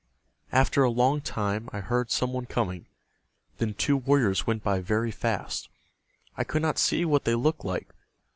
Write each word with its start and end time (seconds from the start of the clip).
After 0.51 0.81
a 0.81 0.89
long 0.89 1.21
time 1.21 1.69
I 1.71 1.79
heard 1.79 2.09
some 2.09 2.33
one 2.33 2.47
coming. 2.47 2.87
Then 3.59 3.75
two 3.75 3.95
warriors 3.97 4.47
went 4.47 4.63
by 4.63 4.79
very 4.79 5.11
fast. 5.11 5.69
I 6.35 6.43
could 6.43 6.63
not 6.63 6.79
see 6.79 7.05
what 7.05 7.23
they 7.23 7.35
looked 7.35 7.63
like. 7.63 7.93